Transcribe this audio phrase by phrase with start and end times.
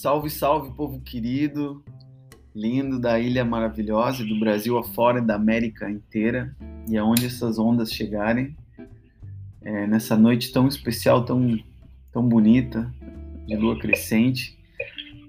[0.00, 1.82] Salve, salve, povo querido,
[2.54, 6.56] lindo da ilha maravilhosa, do Brasil afora, da América inteira
[6.88, 8.56] e aonde essas ondas chegarem.
[9.60, 11.58] É, nessa noite tão especial, tão,
[12.12, 12.88] tão bonita,
[13.44, 14.56] de lua crescente.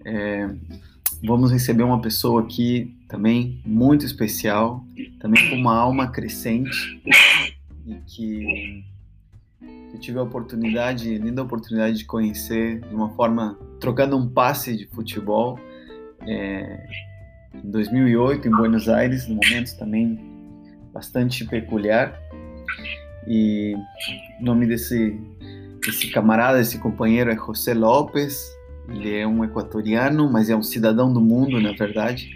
[0.05, 0.47] É,
[1.23, 4.85] vamos receber uma pessoa aqui também muito especial,
[5.19, 7.01] também com uma alma crescente
[7.87, 8.85] e que
[9.91, 14.87] eu tive a oportunidade, linda oportunidade de conhecer de uma forma, trocando um passe de
[14.87, 15.59] futebol
[16.27, 16.85] é,
[17.53, 20.19] em 2008 em Buenos Aires, num momento também
[20.93, 22.19] bastante peculiar.
[23.27, 23.75] E
[24.39, 25.19] o nome desse,
[25.85, 28.39] desse camarada, desse companheiro é José Lopes.
[28.89, 32.29] Ele é um equatoriano, mas é um cidadão do mundo, na verdade,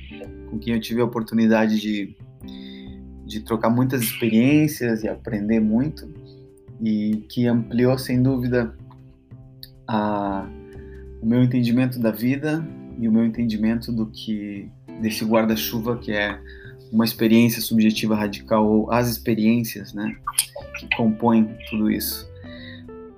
[0.50, 2.16] com quem eu tive a oportunidade de,
[3.26, 6.14] de trocar muitas experiências e aprender muito
[6.80, 8.76] e que ampliou sem dúvida
[9.88, 10.48] a,
[11.24, 12.68] o meu entendimento da vida
[13.00, 14.70] e o meu entendimento do que
[15.02, 16.38] desse guarda-chuva que é
[16.92, 20.18] uma experiência subjetiva radical ou as experiências, né,
[20.78, 22.30] que compõem tudo isso.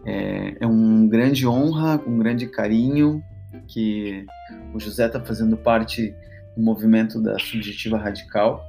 [0.06, 3.23] É, é um grande honra, um grande carinho
[3.67, 4.23] que
[4.72, 6.14] o José está fazendo parte
[6.56, 8.64] do movimento da subjetiva radical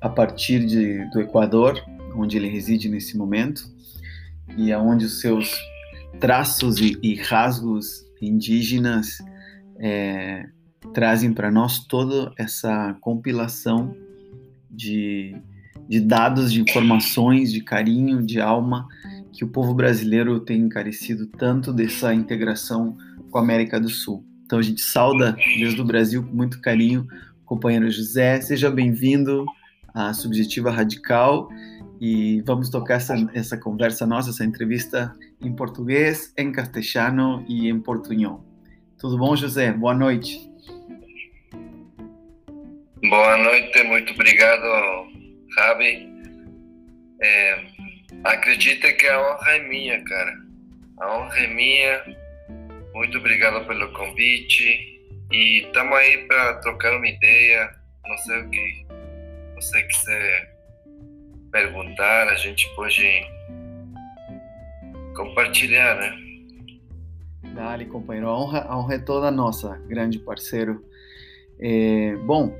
[0.00, 1.84] a partir de, do Equador,
[2.14, 3.62] onde ele reside nesse momento
[4.56, 5.58] e aonde os seus
[6.20, 9.18] traços e, e rasgos indígenas
[9.78, 10.46] é,
[10.92, 13.94] trazem para nós toda essa compilação
[14.70, 15.36] de,
[15.88, 18.86] de dados, de informações, de carinho, de alma
[19.32, 22.96] que o povo brasileiro tem encarecido tanto dessa integração
[23.30, 24.24] com a América do Sul.
[24.44, 27.06] Então a gente sauda desde o Brasil com muito carinho,
[27.44, 29.44] companheiro José, seja bem-vindo
[29.92, 31.48] à Subjetiva Radical
[32.00, 37.80] e vamos tocar essa, essa conversa nossa, essa entrevista em português, em castelhano e em
[37.80, 38.44] portunhol.
[38.98, 39.72] Tudo bom, José?
[39.72, 40.50] Boa noite.
[43.08, 44.62] Boa noite, muito obrigado,
[45.56, 46.08] Rabi.
[47.22, 47.64] É,
[48.24, 50.34] acredita que a honra é minha, cara.
[51.00, 52.04] A honra é minha.
[52.94, 55.00] Muito obrigado pelo convite.
[55.32, 57.70] E estamos aí para trocar uma ideia.
[58.06, 58.86] Não sei o que
[59.56, 60.55] você quiser
[61.50, 63.04] perguntar, a gente pode
[65.14, 66.26] compartilhar, né?
[67.54, 68.28] Dale, companheiro.
[68.28, 70.84] A honra, a honra é toda nossa, grande parceiro.
[71.58, 72.54] É, bom,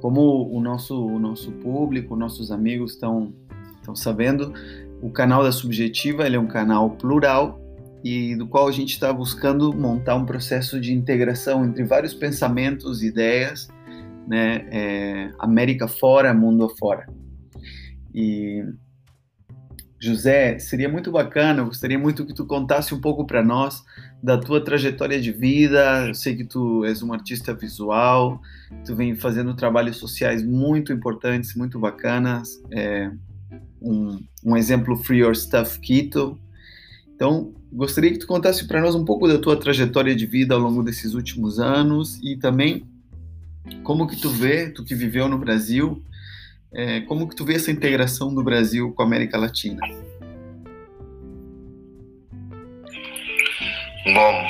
[0.00, 3.34] como o nosso, o nosso público, nossos amigos estão
[3.94, 4.54] sabendo,
[5.02, 7.60] o canal da Subjetiva ele é um canal plural
[8.02, 13.02] e do qual a gente está buscando montar um processo de integração entre vários pensamentos,
[13.02, 13.68] ideias,
[14.26, 17.06] né, é, América fora, mundo afora.
[18.14, 18.64] E
[20.00, 23.84] José, seria muito bacana, eu gostaria muito que tu contasse um pouco para nós
[24.22, 26.06] da tua trajetória de vida.
[26.08, 28.40] Eu sei que tu és um artista visual,
[28.86, 32.62] tu vem fazendo trabalhos sociais muito importantes, muito bacanas.
[32.70, 33.10] É,
[33.80, 36.38] um, um exemplo, Free Your Stuff Quito.
[37.14, 40.60] Então, gostaria que tu contasse para nós um pouco da tua trajetória de vida ao
[40.60, 42.86] longo desses últimos anos e também
[43.82, 46.02] como que tu vê, tu que viveu no Brasil,
[46.72, 49.80] é, como que tu vê essa integração do Brasil com a América Latina?
[54.14, 54.46] Bom,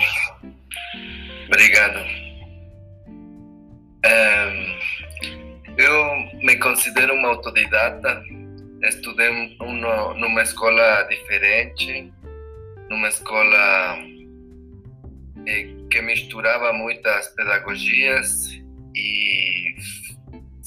[1.46, 1.98] obrigado.
[4.04, 4.76] É,
[5.78, 8.22] eu me considero uma autodidata.
[8.82, 12.12] Estudei uma, numa escola diferente,
[12.88, 13.98] numa escola
[15.46, 18.58] eh, que misturava muitas pedagogias
[18.94, 19.74] e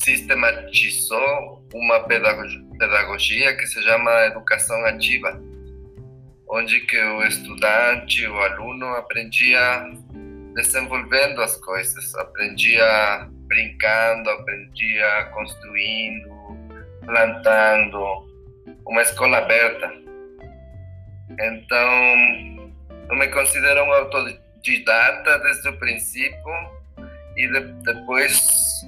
[0.03, 5.41] sistematizou uma pedagogia que se chama educação ativa,
[6.49, 9.85] onde que o estudante, o aluno aprendia
[10.55, 16.29] desenvolvendo as coisas, aprendia brincando, aprendia construindo,
[17.05, 18.27] plantando,
[18.85, 19.91] uma escola aberta.
[21.31, 22.71] Então,
[23.09, 26.53] eu me considero um autodidata desde o princípio
[27.35, 28.83] e de, depois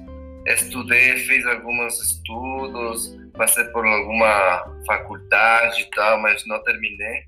[0.54, 7.24] estudei, fiz alguns estudos, passei por alguma faculdade e tal, mas não terminei.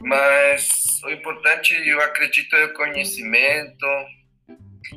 [0.00, 3.86] Mas o importante, eu acredito, é o conhecimento.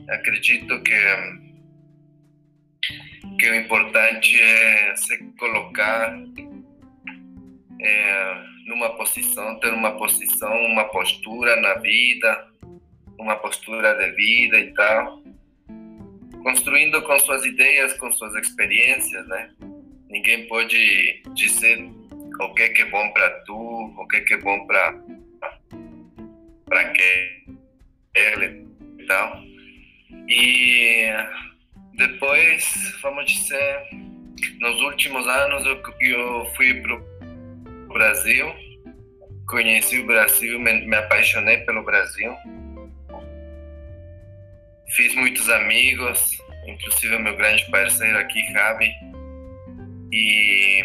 [0.10, 1.48] Acredito que
[3.40, 6.18] que o importante é se colocar
[7.80, 12.48] é, numa posição, ter uma posição, uma postura na vida,
[13.20, 15.22] uma postura de vida e tal
[16.44, 19.50] construindo com suas ideias, com suas experiências, né?
[20.10, 21.90] Ninguém pode dizer
[22.40, 24.96] o que é, que é bom para tu, o que é, que é bom para
[26.66, 27.58] para quem.
[28.16, 29.42] e tal.
[30.28, 31.08] E
[31.94, 33.80] depois, vamos dizer,
[34.60, 38.54] nos últimos anos eu, eu fui para o Brasil,
[39.48, 42.34] conheci o Brasil, me, me apaixonei pelo Brasil.
[44.90, 48.92] Fiz muitos amigos, inclusive o meu grande parceiro aqui, Javi.
[50.12, 50.84] E,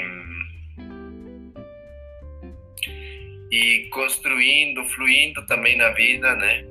[3.50, 6.64] e construindo, fluindo também na vida, né?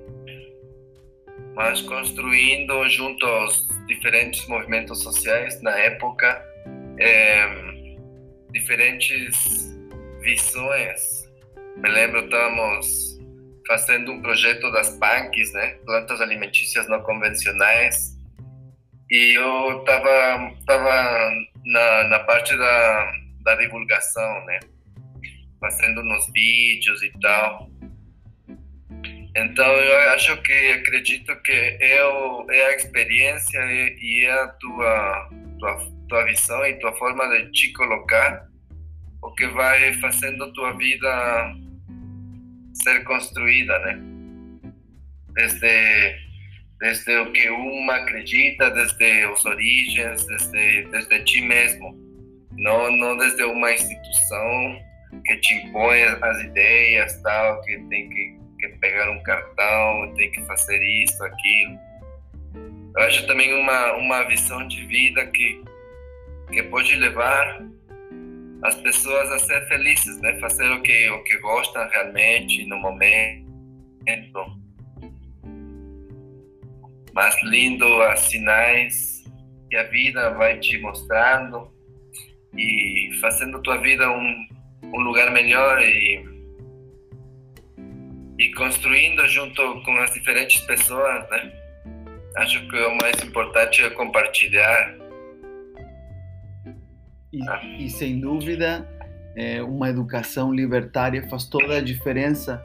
[1.55, 6.45] Mas construindo junto aos diferentes movimentos sociais na época,
[6.99, 7.47] é,
[8.51, 9.71] diferentes
[10.21, 11.31] visões.
[11.77, 13.20] Me lembro, estávamos
[13.67, 15.75] fazendo um projeto das PANCs, né?
[15.85, 18.17] Plantas alimentícias não convencionais.
[19.09, 21.31] E eu estava tava
[21.65, 23.11] na, na parte da,
[23.43, 24.59] da divulgação, né?
[25.59, 27.69] Fazendo nos vídeos e tal.
[29.35, 35.29] Então eu acho que acredito que o, é a experiência e, e a tua,
[35.59, 38.45] tua, tua visão e tua forma de te colocar
[39.21, 41.55] o que vai fazendo tua vida
[42.73, 43.99] ser construída, né?
[45.33, 46.31] Desde
[46.79, 51.95] desde o que uma acredita, desde as origens, desde desde ti mesmo,
[52.57, 54.81] não não desde uma instituição
[55.25, 60.41] que te impõe as ideias tal, que tem que que pegar um cartão, tem que
[60.45, 61.79] fazer isso, aquilo.
[62.95, 65.63] Eu acho também uma, uma visão de vida que,
[66.51, 67.65] que pode levar
[68.63, 70.37] as pessoas a ser felizes, né?
[70.39, 73.47] Fazer o que, o que gostam realmente no momento.
[77.13, 79.23] Mas lindo as sinais
[79.69, 81.71] que a vida vai te mostrando
[82.55, 84.47] e fazendo tua vida um,
[84.83, 86.31] um lugar melhor e
[88.41, 91.51] e construindo junto com as diferentes pessoas, né?
[92.37, 94.97] Acho que o mais importante é compartilhar.
[97.31, 97.61] E, ah.
[97.79, 98.87] e sem dúvida,
[99.35, 102.61] é, uma educação libertária faz toda a diferença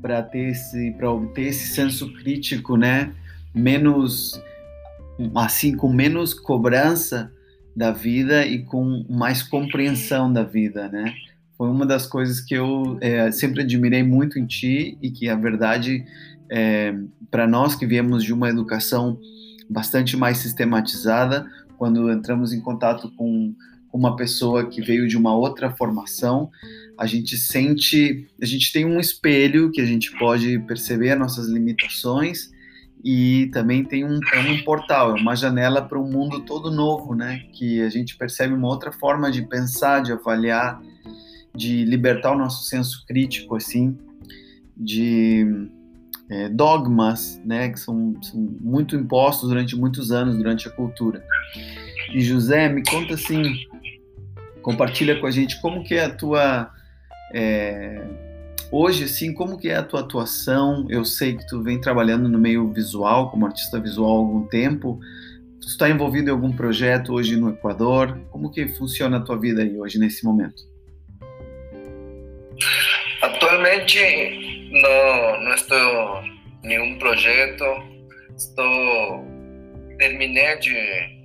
[0.00, 3.12] para ter esse, para obter esse senso crítico, né?
[3.54, 4.40] Menos,
[5.34, 7.32] assim, com menos cobrança
[7.74, 11.14] da vida e com mais compreensão da vida, né?
[11.56, 15.34] foi uma das coisas que eu é, sempre admirei muito em ti e que a
[15.34, 16.04] verdade
[16.50, 16.94] é,
[17.30, 19.18] para nós que viemos de uma educação
[19.68, 21.46] bastante mais sistematizada
[21.78, 23.54] quando entramos em contato com
[23.96, 26.50] uma pessoa que veio de uma outra formação
[26.98, 31.48] a gente sente a gente tem um espelho que a gente pode perceber as nossas
[31.48, 32.50] limitações
[33.04, 37.14] e também tem um, é um portal, é uma janela para um mundo todo novo,
[37.14, 37.40] né?
[37.52, 40.82] Que a gente percebe uma outra forma de pensar, de avaliar,
[41.54, 43.96] de libertar o nosso senso crítico, assim,
[44.76, 45.68] de
[46.28, 51.24] é, dogmas, né, que são, são, muito impostos durante muitos anos, durante a cultura.
[52.12, 53.54] E José, me conta assim,
[54.66, 56.68] compartilha com a gente como que é a tua
[57.32, 58.02] é,
[58.72, 60.88] hoje, assim, como que é a tua atuação?
[60.90, 64.98] Eu sei que tu vem trabalhando no meio visual, como artista visual há algum tempo.
[65.60, 68.18] Tu está envolvido em algum projeto hoje no Equador?
[68.32, 70.60] Como que funciona a tua vida aí hoje nesse momento?
[73.22, 74.00] Actualmente
[74.72, 75.78] no, no estoy
[76.64, 77.64] en ningún proyecto,
[78.36, 79.24] estou
[79.96, 81.15] terminei de,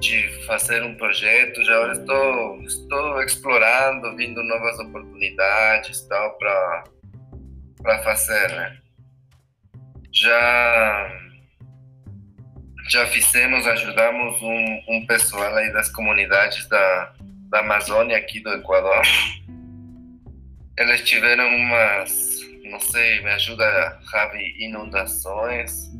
[0.00, 6.84] de fazer um projeto, já estou, estou explorando, vindo novas oportunidades tal para
[7.82, 8.78] para fazer, né?
[10.12, 11.12] Já
[12.90, 17.12] já fizemos, ajudamos um, um pessoal aí das comunidades da,
[17.50, 19.02] da Amazônia aqui do Equador
[20.78, 25.90] elas tiveram umas, não sei, me ajuda, Javi, inundações.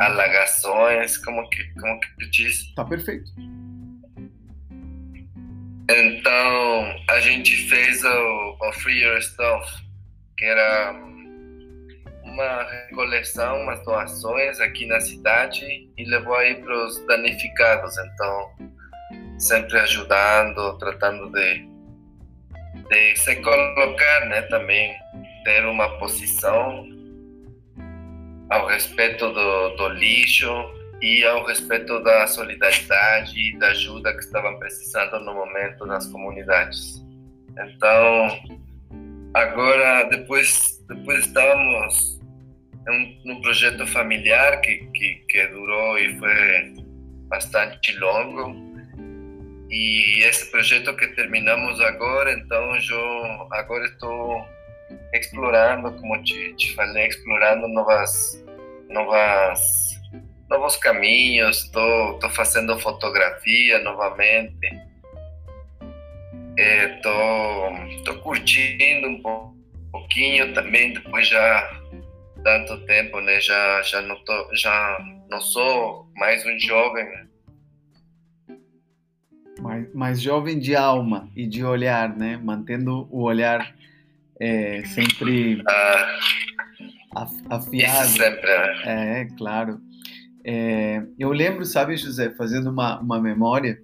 [0.00, 2.74] Alagações, como que, como que diz?
[2.74, 3.30] Tá perfeito.
[5.90, 9.66] Então, a gente fez o, o Free Your Stuff,
[10.36, 10.92] que era
[12.24, 17.94] uma coleção, umas doações aqui na cidade e levou aí para os danificados.
[17.98, 18.70] Então,
[19.38, 21.70] sempre ajudando, tratando de
[22.90, 24.92] de se colocar, né, também
[25.44, 26.84] ter uma posição
[28.50, 30.50] ao respeito do, do lixo
[31.00, 37.04] e ao respeito da solidariedade e da ajuda que estavam precisando no momento nas comunidades.
[37.52, 38.38] Então,
[39.34, 42.20] agora, depois, depois estávamos
[42.88, 46.74] em um, projeto familiar que, que, que durou e foi
[47.28, 48.70] bastante longo,
[49.70, 54.44] e esse projeto que terminamos agora, então eu agora estou
[55.12, 58.44] explorando, como te, te falei, explorando novas,
[58.88, 59.60] novas,
[60.48, 61.64] novos caminhos.
[61.64, 64.66] Estou tô, tô fazendo fotografia novamente.
[66.56, 66.88] Estou é,
[68.04, 69.52] tô, tô curtindo um
[69.90, 71.80] pouquinho também, depois já
[72.42, 73.40] tanto tempo, né?
[73.40, 74.98] Já, já, não, tô, já
[75.30, 77.04] não sou mais um jovem.
[77.04, 77.26] Né?
[79.60, 82.36] Mais, mais jovem de alma e de olhar, né?
[82.36, 83.74] Mantendo o olhar
[84.40, 86.16] é, sempre ah,
[87.50, 88.06] afiado.
[88.06, 88.82] Isso sempre, né?
[88.86, 89.80] É, claro.
[90.42, 93.78] É, eu lembro, sabe, José, fazendo uma, uma memória,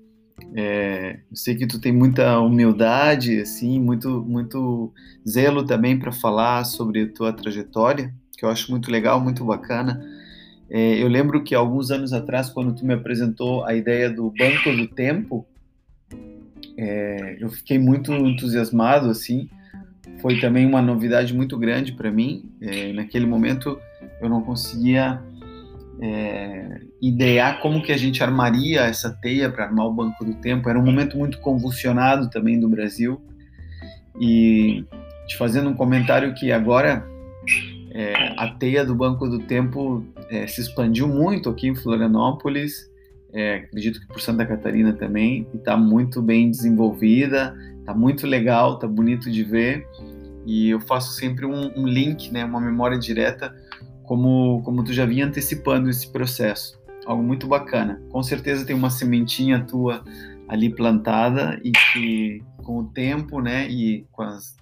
[0.55, 4.93] é, eu sei que tu tem muita humildade, assim, muito, muito
[5.29, 10.03] zelo também para falar sobre a tua trajetória, que eu acho muito legal, muito bacana.
[10.71, 14.73] É, eu lembro que alguns anos atrás, quando tu me apresentou a ideia do Banco
[14.75, 15.47] do Tempo,
[16.77, 19.49] é, eu fiquei muito entusiasmado, assim.
[20.21, 22.51] Foi também uma novidade muito grande para mim.
[22.61, 23.79] É, naquele momento,
[24.21, 25.23] eu não conseguia
[26.01, 30.69] é, idear como que a gente armaria essa teia para armar o Banco do Tempo.
[30.69, 33.21] Era um momento muito convulsionado também do Brasil.
[34.21, 34.85] E
[35.27, 37.07] te fazendo um comentário que agora
[37.93, 42.91] é, a teia do Banco do Tempo é, se expandiu muito aqui em Florianópolis,
[43.33, 47.55] é, acredito que por Santa Catarina também, e está muito bem desenvolvida,
[47.87, 49.87] está muito legal, está bonito de ver,
[50.45, 53.55] e eu faço sempre um, um, link, né, uma memória direta,
[54.03, 58.03] como, como tu já vinha antecipando esse processo, algo muito bacana.
[58.11, 60.05] Com certeza tem uma sementinha tua
[60.49, 64.57] ali plantada e que com o tempo, né, e com as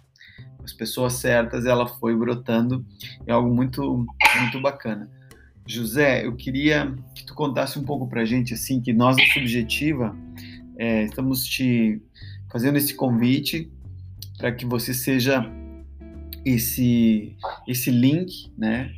[0.64, 2.84] as pessoas certas, ela foi brotando.
[3.26, 4.06] É algo muito,
[4.40, 5.10] muito bacana.
[5.66, 10.16] José, eu queria que tu contasse um pouco para gente, assim, que nós da Subjetiva
[10.76, 12.02] é, estamos te
[12.54, 13.68] fazendo esse convite
[14.38, 15.44] para que você seja
[16.44, 18.92] esse esse link, né?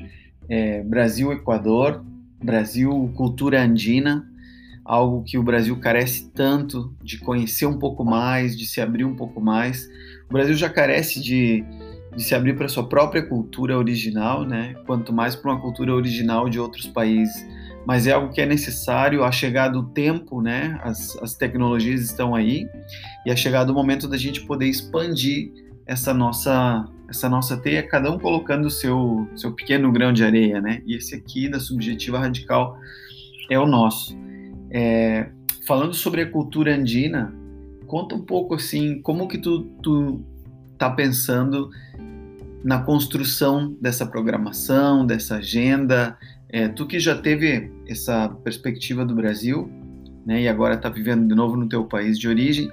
[0.47, 2.05] É, Brasil-Equador,
[2.45, 4.31] Brasil-Cultura Andina,
[4.85, 9.17] algo que o Brasil carece tanto de conhecer um pouco mais, de se abrir um
[9.17, 9.89] pouco mais.
[10.29, 11.65] O Brasil já carece de,
[12.15, 14.75] de se abrir para sua própria cultura original, né?
[14.87, 17.43] Quanto mais para uma cultura original de outros países.
[17.87, 20.79] Mas é algo que é necessário, a chegada do tempo, né?
[20.83, 22.69] As, as tecnologias estão aí
[23.25, 25.53] e a chegada do momento da gente poder expandir
[25.87, 30.61] essa nossa essa nossa teia, cada um colocando o seu seu pequeno grão de areia,
[30.61, 30.83] né?
[30.85, 32.77] E esse aqui da subjetiva radical
[33.49, 34.19] é o nosso.
[34.71, 35.29] É,
[35.65, 37.33] falando sobre a cultura andina,
[37.87, 40.21] Conta um pouco assim, como que tu, tu
[40.77, 41.71] tá pensando
[42.65, 46.19] na construção dessa programação, dessa agenda?
[46.49, 49.71] É, tu que já teve essa perspectiva do Brasil,
[50.25, 52.71] né, e agora está vivendo de novo no teu país de origem,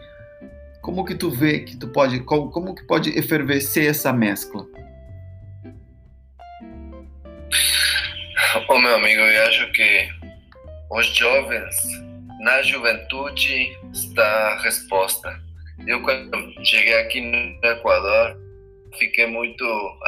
[0.82, 4.68] como que tu vê que tu pode, como, como que pode efervescer essa mescla?
[8.70, 10.10] Ô meu amigo, eu acho que
[10.92, 11.76] os jovens
[12.42, 15.42] na juventude está a resposta.
[15.88, 16.32] Eu, quando
[16.64, 18.38] cheguei aqui no Equador,
[19.00, 19.66] fiquei muito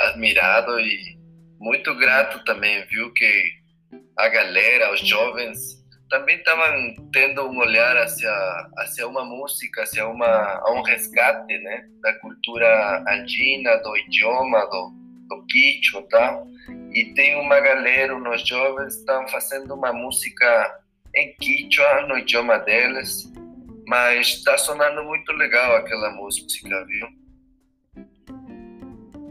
[0.09, 1.14] admirado e
[1.59, 3.43] muito grato também, viu, que
[4.17, 8.31] a galera, os jovens, também estavam tendo um olhar hacia,
[8.77, 14.93] hacia uma música, hacia uma, um resgate, né, da cultura andina, do idioma, do,
[15.29, 16.47] do quichua tal.
[16.93, 20.79] E tem uma galera, uns jovens, estão fazendo uma música
[21.15, 23.31] em Quichua, no idioma deles,
[23.87, 27.07] mas está sonando muito legal aquela música, viu?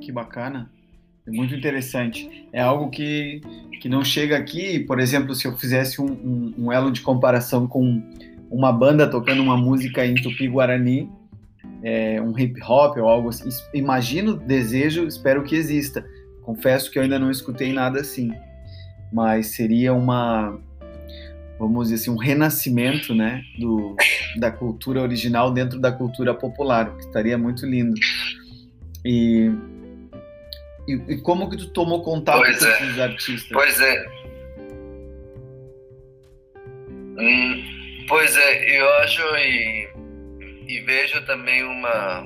[0.00, 0.70] Que bacana.
[1.26, 2.48] É muito interessante.
[2.52, 3.40] É algo que,
[3.80, 7.66] que não chega aqui, por exemplo, se eu fizesse um, um, um elo de comparação
[7.66, 8.02] com
[8.50, 11.10] uma banda tocando uma música em tupi-guarani,
[11.82, 13.48] é, um hip hop ou algo assim.
[13.72, 16.04] Imagino, desejo, espero que exista.
[16.42, 18.32] Confesso que eu ainda não escutei nada assim,
[19.12, 20.58] mas seria uma
[21.58, 23.96] vamos dizer assim, um renascimento, né, do,
[24.36, 27.94] da cultura original dentro da cultura popular, que estaria muito lindo.
[29.04, 29.43] E,
[30.94, 32.70] e, e como que tu tomou contato pois com é.
[32.70, 33.50] esses artistas?
[33.52, 34.06] Pois é.
[37.18, 39.88] Hum, pois é, eu acho e,
[40.66, 42.20] e vejo também uma,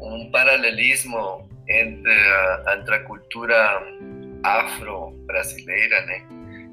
[0.00, 3.80] um paralelismo entre a, entre a cultura
[4.42, 6.26] afro-brasileira, né?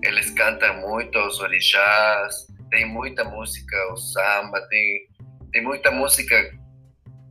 [0.04, 5.02] eles cantam muito os orixás, tem muita música, o samba, tem,
[5.52, 6.52] tem muita música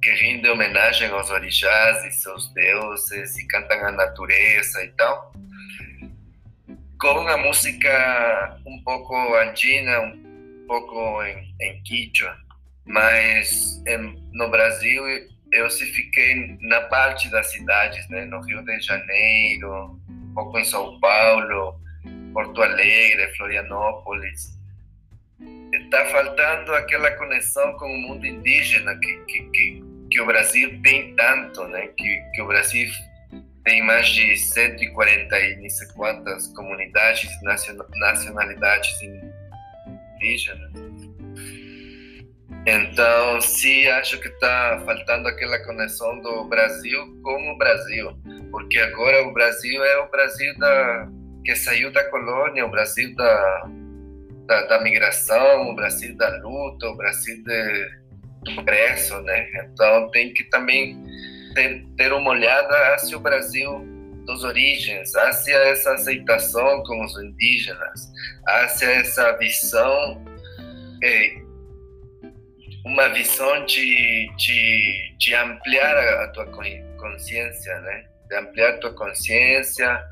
[0.07, 5.33] que rende homenagem aos orixás e seus deuses, e cantam a natureza e tal.
[7.01, 12.37] Com a música um pouco andina, um pouco em, em quichua,
[12.85, 15.03] mas em, no Brasil
[15.51, 18.27] eu se fiquei na parte das cidades, né?
[18.27, 21.81] No Rio de Janeiro, um pouco em São Paulo,
[22.33, 24.57] Porto Alegre, Florianópolis.
[25.73, 31.15] Está faltando aquela conexão com o mundo indígena que, que, que, que o Brasil tem
[31.15, 31.89] tanto, né?
[31.97, 32.89] Que, que o Brasil
[33.65, 37.29] tem mais de 140 e não sei quantas comunidades,
[37.97, 40.71] nacionalidades indígenas.
[42.67, 48.17] Então, sim, acho que está faltando aquela conexão do Brasil com o Brasil,
[48.51, 51.09] porque agora o Brasil é o Brasil da,
[51.45, 53.71] que saiu da colônia, o Brasil da,
[54.47, 57.89] da, da migração, o Brasil da luta, o Brasil de,
[58.47, 59.49] do progresso, né?
[59.65, 60.97] Então, tem que também
[61.55, 63.85] ter, ter uma olhada hacia o Brasil
[64.25, 68.13] dos origens, hacia essa aceitação com os indígenas,
[68.49, 70.25] hacia essa visão,
[71.03, 71.43] eh,
[72.85, 76.47] uma visão de, de, de ampliar a tua
[76.99, 78.05] consciência, né?
[78.29, 80.03] De ampliar a tua consciência,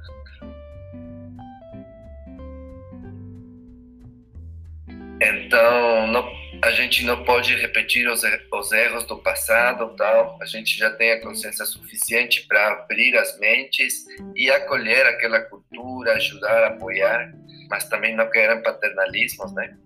[5.20, 6.28] Então, não,
[6.64, 10.38] a gente não pode repetir os, os erros do passado, tal.
[10.40, 16.14] A gente já tem a consciência suficiente para abrir as mentes e acolher aquela cultura,
[16.14, 17.34] ajudar, apoiar,
[17.68, 19.76] mas também não querem paternalismos, né?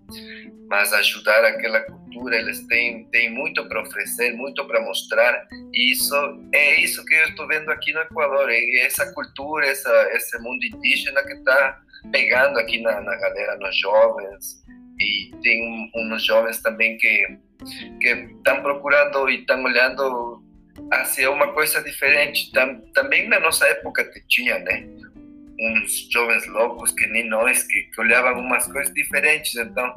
[0.69, 5.47] Mas ajudar aquela cultura, eles têm, têm muito para oferecer, muito para mostrar.
[5.73, 6.15] E isso
[6.53, 10.63] é isso que eu estou vendo aqui no Equador, é essa cultura, essa, esse mundo
[10.63, 14.63] indígena que está pegando aqui na, na galera, nos jovens
[14.99, 17.37] e tem uns jovens também que
[18.01, 20.43] estão procurando e estão olhando
[20.91, 22.51] hacia uma coisa diferente.
[22.51, 24.85] Tam, também na nossa época tinha, né?
[25.61, 29.55] Uns jovens loucos que nem nós, que, que olhavam umas coisas diferentes.
[29.55, 29.93] Então,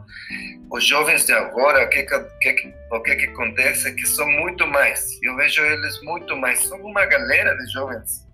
[0.70, 4.28] os jovens de agora, o que, que, que, o que, que acontece é que são
[4.28, 5.20] muito mais.
[5.22, 6.60] Eu vejo eles muito mais.
[6.60, 8.26] São uma galera de jovens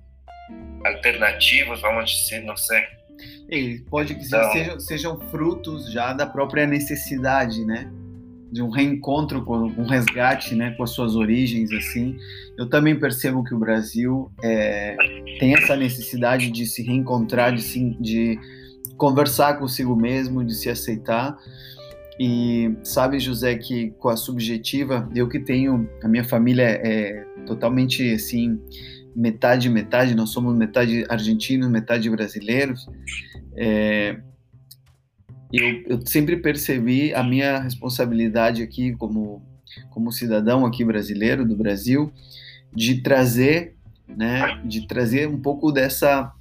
[0.87, 2.98] alternativos, vamos dizer, não sei
[3.49, 7.91] e pode que então, sejam, sejam frutos já da própria necessidade, né?
[8.51, 10.73] De um reencontro, com um resgate, né?
[10.73, 12.17] Com as suas origens, assim.
[12.57, 14.97] Eu também percebo que o Brasil é,
[15.39, 18.39] tem essa necessidade de se reencontrar, de, se, de
[18.97, 21.39] conversar consigo mesmo, de se aceitar.
[22.19, 28.13] E sabe, José, que com a subjetiva, eu que tenho, a minha família é totalmente
[28.13, 28.61] assim,
[29.19, 32.89] metade metade, nós somos metade argentinos, metade brasileiros.
[33.57, 34.17] É,
[35.53, 39.43] eu, eu, sempre percebi a minha responsabilidade aqui como
[39.91, 42.11] como cidadão aqui brasileiro do Brasil
[42.73, 43.77] de trazer,
[44.07, 46.33] né, de trazer um pouco dessa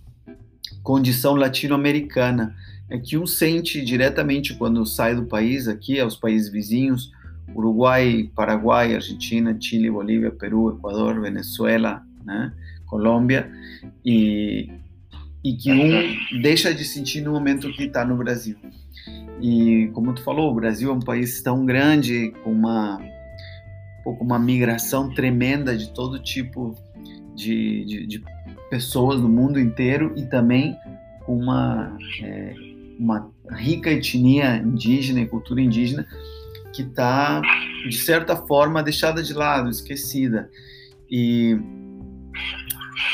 [0.82, 2.56] condição latino-americana,
[2.90, 7.12] é que um sente diretamente quando sai do país aqui aos países vizinhos,
[7.54, 12.54] Uruguai, Paraguai, Argentina, Chile, Bolívia, Peru, Equador, Venezuela, né?
[12.88, 13.52] Colômbia,
[14.04, 14.70] e,
[15.44, 18.58] e que um deixa de sentir no momento que está no Brasil.
[19.42, 23.00] E como tu falou, o Brasil é um país tão grande, com uma,
[24.04, 26.76] com uma migração tremenda de todo tipo
[27.36, 28.24] de, de, de
[28.70, 30.76] pessoas do mundo inteiro e também
[31.26, 32.54] com uma, é,
[33.00, 36.06] uma rica etnia indígena e cultura indígena
[36.74, 37.42] que está,
[37.88, 40.50] de certa forma, deixada de lado, esquecida.
[41.10, 41.58] E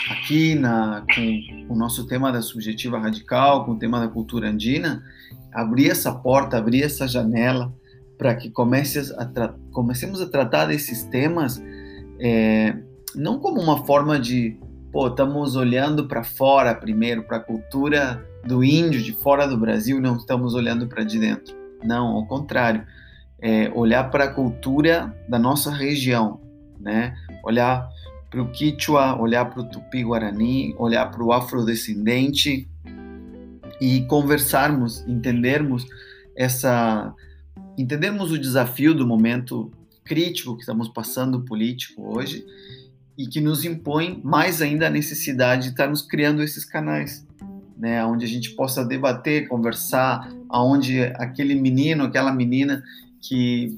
[0.10, 5.04] aqui na, com o nosso tema da subjetiva radical, com o tema da cultura andina,
[5.52, 7.74] abrir essa porta, abrir essa janela
[8.18, 11.62] para que comece a comecemos a tratar desses temas
[12.20, 12.76] é,
[13.16, 14.58] não como uma forma de,
[14.92, 20.00] pô, estamos olhando para fora primeiro, para a cultura do índio de fora do Brasil,
[20.00, 21.56] não estamos olhando para de dentro.
[21.84, 22.86] Não, ao contrário
[23.44, 26.40] é, olhar para a cultura da nossa região,
[26.80, 27.14] né?
[27.44, 27.90] Olhar
[28.34, 32.68] para o Quichua, olhar para o Tupi-Guarani, olhar para o afrodescendente
[33.80, 35.86] e conversarmos, entendermos
[36.36, 37.14] essa,
[37.78, 39.72] entendermos o desafio do momento
[40.04, 42.44] crítico que estamos passando político hoje
[43.16, 47.28] e que nos impõe mais ainda a necessidade de estarmos criando esses canais,
[47.78, 52.82] né, onde a gente possa debater, conversar, aonde aquele menino, aquela menina
[53.22, 53.78] que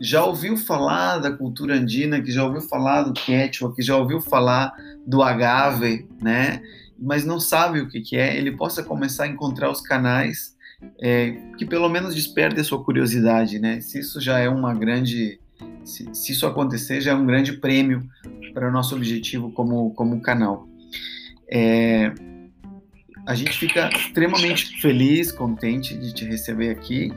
[0.00, 4.20] já ouviu falar da cultura andina, que já ouviu falar do quechua, que já ouviu
[4.20, 4.72] falar
[5.06, 6.62] do agave, né?
[6.98, 10.54] Mas não sabe o que, que é, ele possa começar a encontrar os canais
[11.00, 13.80] é, que pelo menos desperte a sua curiosidade, né?
[13.80, 15.40] Se isso já é uma grande,
[15.84, 18.08] se, se isso acontecer, já é um grande prêmio
[18.52, 20.68] para o nosso objetivo como, como canal.
[21.50, 22.12] É,
[23.26, 27.12] a gente fica extremamente feliz, contente de te receber aqui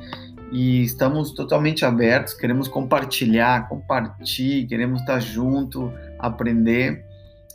[0.52, 7.06] e estamos totalmente abertos, queremos compartilhar, compartilhar, queremos estar junto, aprender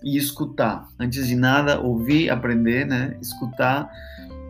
[0.02, 0.88] e escutar.
[0.98, 3.16] Antes de nada, ouvir, aprender, né?
[3.20, 3.90] Escutar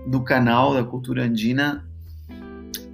[0.07, 1.85] do canal da Cultura Andina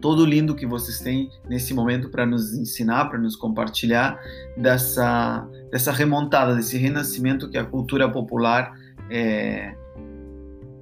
[0.00, 4.18] todo lindo que vocês têm nesse momento para nos ensinar, para nos compartilhar
[4.56, 8.72] dessa, dessa remontada, desse renascimento que a cultura popular
[9.10, 9.74] está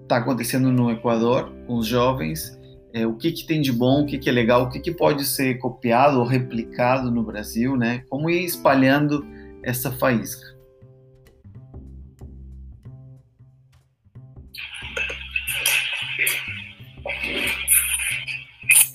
[0.08, 2.58] tá acontecendo no Equador com os jovens.
[2.96, 4.90] É, o que, que tem de bom, o que, que é legal, o que, que
[4.90, 8.02] pode ser copiado ou replicado no Brasil, né?
[8.08, 9.22] Como ir espalhando
[9.62, 10.56] essa faísca.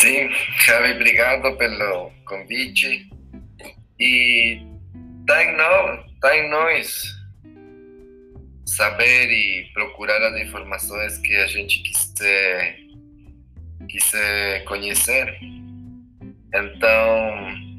[0.02, 0.30] Sim,
[0.66, 3.08] Javi, obrigado pelo convite.
[4.00, 4.66] E
[5.28, 7.04] tá em, nós, tá em nós
[8.66, 12.81] saber e procurar as informações que a gente quiser,
[13.92, 15.38] quiser conhecer.
[16.54, 17.72] Então,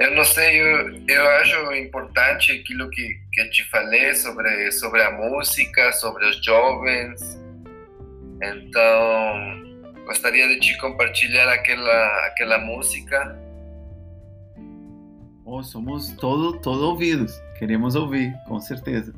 [0.00, 5.10] eu não sei, eu, eu acho importante aquilo que, que te falei sobre, sobre a
[5.10, 7.38] música, sobre os jovens.
[8.42, 13.38] Então, gostaria de te compartilhar aquela, aquela música.
[15.44, 19.12] Oh, somos todo, todo ouvidos, queremos ouvir, com certeza.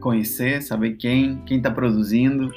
[0.00, 2.50] Conhecer, saber quem quem está produzindo.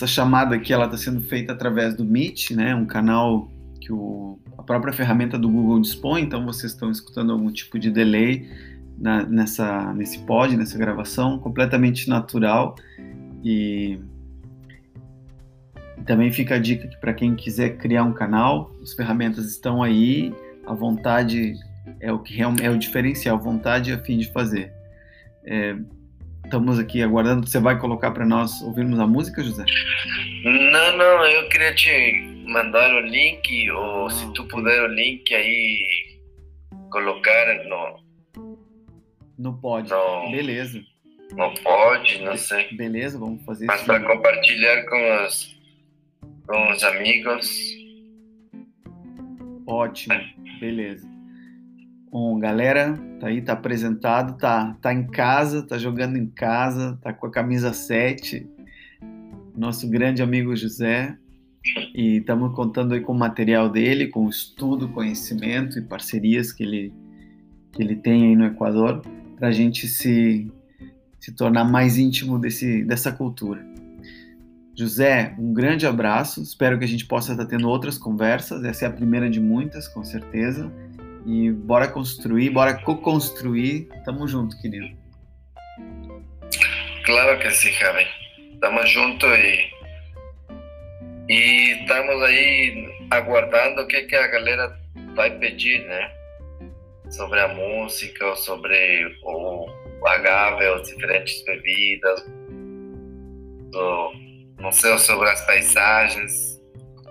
[0.00, 2.74] Essa chamada aqui ela está sendo feita através do Meet, né?
[2.74, 3.50] Um canal
[3.82, 7.90] que o, a própria ferramenta do Google dispõe, então vocês estão escutando algum tipo de
[7.90, 8.48] delay
[8.96, 12.76] na, nessa, nesse pod, nessa gravação, completamente natural.
[13.44, 13.98] E,
[16.06, 20.32] também fica a dica que para quem quiser criar um canal, as ferramentas estão aí,
[20.66, 21.52] a vontade
[22.00, 24.72] é o que é o diferencial, vontade a fim de fazer.
[25.44, 25.76] É,
[26.50, 27.46] estamos aqui aguardando.
[27.46, 29.64] Você vai colocar para nós ouvirmos a música, José?
[30.44, 35.32] Não, não, eu queria te mandar o link, ou ah, se tu puder o link
[35.32, 36.18] aí
[36.90, 38.00] colocar no.
[39.38, 39.90] No pode.
[39.90, 40.82] No, Beleza.
[41.32, 42.74] Não pode, não sei.
[42.74, 45.56] Beleza, vamos fazer Mas para compartilhar com os,
[46.46, 47.76] com os amigos.
[49.66, 50.20] Ótimo,
[50.58, 51.08] beleza.
[52.10, 57.12] Bom, galera, tá aí, tá apresentado, tá, tá em casa, tá jogando em casa, tá
[57.12, 58.44] com a camisa 7.
[59.56, 61.16] Nosso grande amigo José,
[61.94, 66.64] e estamos contando aí com o material dele, com o estudo, conhecimento e parcerias que
[66.64, 66.92] ele,
[67.70, 69.02] que ele tem aí no Equador,
[69.36, 70.50] para a gente se,
[71.20, 73.64] se tornar mais íntimo desse, dessa cultura.
[74.74, 76.42] José, um grande abraço.
[76.42, 78.64] Espero que a gente possa estar tendo outras conversas.
[78.64, 80.72] Essa é a primeira de muitas, com certeza.
[81.26, 83.88] E bora construir, bora co-construir.
[84.04, 84.96] Tamo junto, querido.
[87.04, 88.06] Claro que sim, Javi.
[88.60, 89.70] Tamo junto e
[91.30, 94.76] e estamos aí aguardando o que, que a galera
[95.14, 96.12] vai pedir, né?
[97.08, 99.68] Sobre a música, sobre o
[100.08, 102.24] agave, as diferentes bebidas,
[103.70, 104.12] do,
[104.58, 106.59] não sei, sobre as paisagens,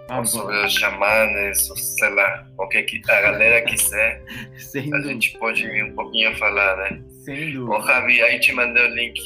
[0.10, 4.24] ah, sobre os xamanes, sei lá, o que a galera quiser.
[4.58, 7.02] Sem a gente pode vir um pouquinho falar, né?
[7.24, 7.76] Sem dúvida.
[7.76, 9.20] Ô, Ravi, aí te mandei o link.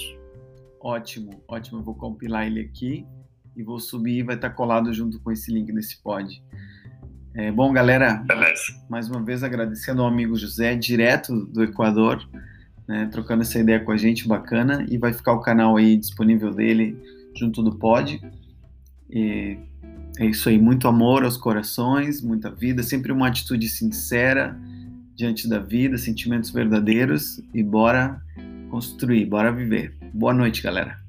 [0.81, 1.79] Ótimo, ótimo.
[1.79, 3.05] Eu vou compilar ele aqui
[3.55, 6.43] e vou subir e vai estar colado junto com esse link nesse pod.
[7.35, 8.61] É, bom, galera, Beleza.
[8.89, 12.21] mais uma vez agradecendo ao amigo José, direto do Equador,
[12.87, 16.53] né, trocando essa ideia com a gente, bacana, e vai ficar o canal aí disponível
[16.53, 16.95] dele
[17.35, 18.21] junto do pod.
[19.09, 19.57] E
[20.17, 24.57] é isso aí, muito amor aos corações, muita vida, sempre uma atitude sincera
[25.15, 28.21] diante da vida, sentimentos verdadeiros e bora
[28.69, 29.95] construir, bora viver.
[30.13, 31.02] Boa noite, galera.